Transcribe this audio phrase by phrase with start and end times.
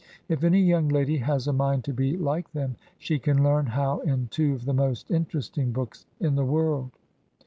[0.27, 3.99] If any young Lady has a mind to be like them, she can learn how
[3.99, 6.89] in two of the most interesting books in the world.